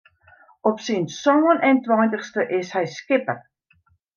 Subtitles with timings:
[0.69, 1.39] Op syn sân
[1.69, 3.39] en tweintichste is hy skipper.